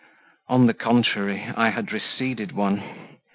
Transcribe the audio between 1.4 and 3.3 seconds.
I had receded one.